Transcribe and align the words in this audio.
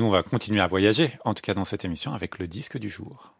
nous, 0.00 0.06
on 0.06 0.10
va 0.10 0.22
continuer 0.22 0.62
à 0.62 0.66
voyager, 0.66 1.12
en 1.26 1.34
tout 1.34 1.42
cas 1.42 1.52
dans 1.52 1.64
cette 1.64 1.84
émission, 1.84 2.14
avec 2.14 2.38
le 2.38 2.48
disque 2.48 2.78
du 2.78 2.88
jour. 2.88 3.34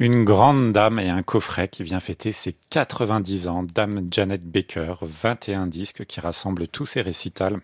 Une 0.00 0.22
grande 0.22 0.72
dame 0.72 1.00
et 1.00 1.08
un 1.08 1.24
coffret 1.24 1.66
qui 1.66 1.82
vient 1.82 1.98
fêter 1.98 2.30
ses 2.30 2.54
90 2.70 3.48
ans, 3.48 3.64
Dame 3.64 4.06
Janet 4.12 4.44
Baker, 4.44 4.94
21 5.02 5.66
disques 5.66 6.04
qui 6.04 6.20
rassemblent 6.20 6.68
tous 6.68 6.86
ses 6.86 7.00
récitals 7.00 7.60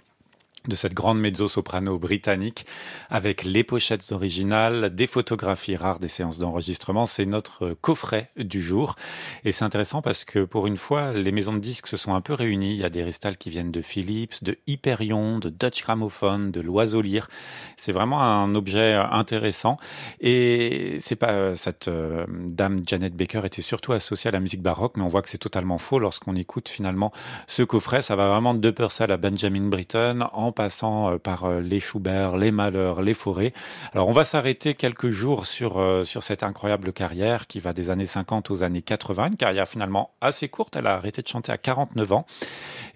de 0.69 0.77
cette 0.77 0.95
grande 0.95 1.21
mezzo-soprano 1.21 1.99
britannique 1.99 2.67
avec 3.11 3.45
les 3.45 3.65
pochettes 3.65 4.13
originales, 4.13 4.95
des 4.95 5.07
photographies 5.07 5.77
rares, 5.77 5.99
des 5.99 6.09
séances 6.09 6.39
d'enregistrement. 6.39 7.07
C'est 7.07 7.27
notre 7.27 7.75
coffret 7.81 8.29
du 8.37 8.63
jour. 8.63 8.97
Et 9.45 9.53
c'est 9.53 9.65
intéressant 9.65 10.01
parce 10.01 10.25
que 10.25 10.45
pour 10.45 10.67
une 10.67 10.77
fois, 10.77 11.13
les 11.13 11.33
maisons 11.33 11.53
de 11.53 11.59
disques 11.59 11.87
se 11.87 11.97
sont 11.97 12.15
un 12.15 12.21
peu 12.21 12.33
réunies. 12.33 12.73
Il 12.73 12.79
y 12.79 12.85
a 12.85 12.91
des 12.91 13.03
restals 13.03 13.37
qui 13.37 13.51
viennent 13.51 13.73
de 13.73 13.83
Philips, 13.83 14.43
de 14.43 14.57
Hyperion, 14.67 15.39
de 15.39 15.51
Dutch 15.51 15.83
Gramophone, 15.83 16.51
de 16.51 16.61
l'Oiseau 16.61 17.03
Lyre. 17.03 17.29
C'est 17.77 17.93
vraiment 17.93 18.23
un 18.23 18.55
objet 18.55 18.95
intéressant. 18.95 19.77
Et 20.21 20.97
c'est 21.01 21.17
pas 21.17 21.55
cette 21.55 21.89
euh, 21.89 22.25
dame 22.29 22.81
Janet 22.87 23.15
Baker 23.15 23.43
était 23.45 23.63
surtout 23.63 23.93
associée 23.93 24.29
à 24.29 24.33
la 24.33 24.41
musique 24.41 24.63
baroque, 24.63 24.97
mais 24.97 25.03
on 25.03 25.09
voit 25.09 25.23
que 25.23 25.29
c'est 25.29 25.39
totalement 25.39 25.79
faux 25.79 25.99
lorsqu'on 25.99 26.37
écoute 26.37 26.69
finalement 26.69 27.13
ce 27.47 27.63
coffret. 27.63 28.03
Ça 28.03 28.17
va 28.17 28.29
vraiment 28.29 28.55
de 28.55 28.71
Purcell 28.71 29.13
à 29.13 29.17
Benjamin 29.17 29.69
Britten 29.69 30.25
en 30.33 30.53
passant 30.55 31.13
euh, 31.13 31.19
par 31.19 31.45
euh, 31.45 31.61
les 31.61 31.81
Schubert, 31.81 32.37
les 32.37 32.51
Malheurs, 32.51 33.03
les 33.03 33.15
Forêts. 33.15 33.53
Alors 33.93 34.09
on 34.09 34.13
va 34.13 34.25
s'arrêter 34.25 34.75
quelques 34.75 35.11
jours 35.11 35.47
sur, 35.47 35.79
euh, 35.79 36.05
sur 36.05 36.23
cette 36.23 36.43
incroyable 36.43 36.93
carrière 36.93 37.47
qui 37.47 37.61
va 37.61 37.73
des 37.73 37.91
années 37.91 38.07
50 38.07 38.51
aux 38.51 38.63
années 38.63 38.83
80, 38.83 39.29
une 39.29 39.37
carrière 39.37 39.69
finalement 39.69 40.15
assez 40.21 40.49
courte. 40.49 40.77
Elle 40.77 40.87
a 40.87 40.95
arrêté 40.95 41.23
de 41.23 41.29
chanter 41.29 41.53
à 41.53 41.59
49 41.59 42.13
ans, 42.13 42.27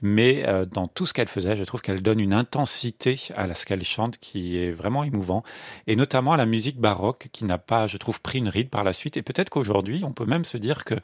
mais 0.03 0.45
dans 0.73 0.89
tout 0.89 1.07
ce 1.07 1.13
qu'elle 1.13 1.29
faisait, 1.29 1.57
je 1.57 1.65
trouve 1.65 1.81
qu'elle 1.81 2.03
donne 2.03 2.21
une 2.21 2.33
intensité 2.33 3.21
à 3.37 3.53
ce 3.55 3.67
qu'elle 3.67 3.85
chante 3.85 4.19
qui 4.19 4.59
est 4.59 4.71
vraiment 4.71 5.05
émouvant, 5.05 5.43
et 5.87 5.97
notamment 5.97 6.33
à 6.33 6.37
la 6.37 6.47
musique 6.47 6.79
baroque 6.79 7.29
qui 7.33 7.45
n'a 7.45 7.59
pas, 7.59 7.87
je 7.87 7.97
trouve, 7.97 8.21
pris 8.21 8.39
une 8.39 8.49
ride 8.49 8.71
par 8.71 8.85
la 8.85 8.93
suite. 8.93 9.17
Et 9.17 9.23
peut-être 9.23 9.51
qu'aujourd'hui, 9.51 10.03
on 10.05 10.13
peut 10.13 10.27
même 10.27 10.45
se 10.45 10.57
dire 10.57 10.85
que 10.85 10.95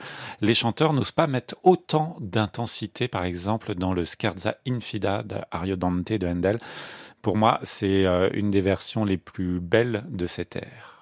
les 0.40 0.54
chanteurs 0.54 0.92
n'osent 0.92 1.12
pas 1.12 1.26
mettre 1.26 1.56
autant 1.62 2.16
d'intensité, 2.20 3.08
par 3.08 3.24
exemple, 3.24 3.74
dans 3.74 3.92
le 3.92 4.04
Scherza 4.04 4.56
Infida 4.66 5.22
d'Ariodante 5.22 6.12
de 6.12 6.26
Handel 6.26 6.43
pour 7.22 7.36
moi, 7.36 7.58
c'est 7.62 8.04
euh, 8.04 8.28
une 8.34 8.50
des 8.50 8.60
versions 8.60 9.04
les 9.04 9.16
plus 9.16 9.60
belles 9.60 10.04
de 10.10 10.26
cet 10.26 10.56
air. 10.56 10.94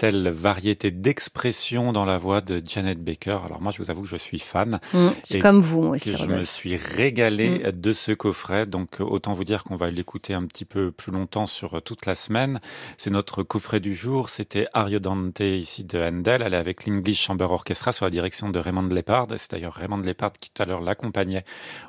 Telle 0.00 0.30
variété 0.30 0.90
d'expression 0.90 1.92
dans 1.92 2.06
la 2.06 2.16
voix 2.16 2.40
de 2.40 2.58
Janet 2.66 3.04
Baker. 3.04 3.40
Alors 3.44 3.60
moi, 3.60 3.70
je 3.70 3.82
vous 3.82 3.90
avoue 3.90 4.00
que 4.00 4.08
je 4.08 4.16
suis 4.16 4.38
fan. 4.38 4.80
Mmh, 4.94 5.08
et 5.30 5.40
comme 5.40 5.60
vous, 5.60 5.82
moi 5.82 5.96
aussi. 5.96 6.16
je 6.16 6.24
me 6.24 6.44
suis 6.44 6.74
régalé 6.74 7.58
mmh. 7.58 7.72
de 7.72 7.92
ce 7.92 8.12
coffret. 8.12 8.64
Donc 8.64 9.00
autant 9.00 9.34
vous 9.34 9.44
dire 9.44 9.62
qu'on 9.62 9.76
va 9.76 9.90
l'écouter 9.90 10.32
un 10.32 10.46
petit 10.46 10.64
peu 10.64 10.90
plus 10.90 11.12
longtemps 11.12 11.46
sur 11.46 11.82
toute 11.82 12.06
la 12.06 12.14
semaine. 12.14 12.60
C'est 12.96 13.10
notre 13.10 13.42
coffret 13.42 13.78
du 13.78 13.94
jour. 13.94 14.30
C'était 14.30 14.68
Ariodante 14.72 15.40
ici 15.40 15.84
de 15.84 15.98
Handel. 15.98 16.40
Elle 16.40 16.54
est 16.54 16.56
avec 16.56 16.86
l'English 16.86 17.20
Chamber 17.20 17.50
Orchestra 17.50 17.92
sous 17.92 18.04
la 18.04 18.10
direction 18.10 18.48
de 18.48 18.58
Raymond 18.58 18.88
Lepard. 18.88 19.26
C'est 19.36 19.50
d'ailleurs 19.50 19.74
Raymond 19.74 19.98
Lepard 19.98 20.32
qui 20.40 20.50
tout 20.50 20.62
à 20.62 20.64
l'heure 20.64 20.80
l'accompagnait 20.80 21.44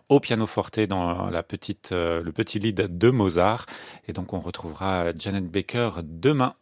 au 0.09 0.19
pianoforte 0.19 0.81
dans 0.81 1.29
la 1.29 1.43
petite, 1.43 1.93
euh, 1.93 2.21
le 2.21 2.33
petit 2.33 2.59
lead 2.59 2.97
de 2.97 3.09
Mozart. 3.09 3.67
Et 4.09 4.11
donc 4.11 4.33
on 4.33 4.41
retrouvera 4.41 5.13
Janet 5.15 5.49
Baker 5.49 5.91
demain 6.03 6.55